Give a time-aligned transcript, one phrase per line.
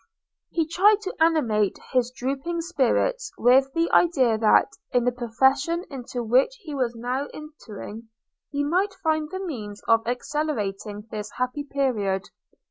[0.49, 6.23] He tried to animate his drooping spirits with the idea that, in the profession into
[6.23, 8.09] which he was now entering,
[8.49, 12.23] he might find the means of accelerating this happy period.